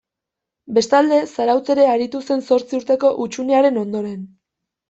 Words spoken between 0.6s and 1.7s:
Bestalde Zarautz